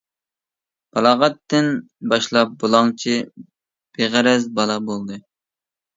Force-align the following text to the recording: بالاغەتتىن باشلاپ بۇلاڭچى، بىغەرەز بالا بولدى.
بالاغەتتىن 0.97 1.69
باشلاپ 2.13 2.57
بۇلاڭچى، 2.63 3.15
بىغەرەز 3.99 4.49
بالا 4.61 4.79
بولدى. 4.89 5.25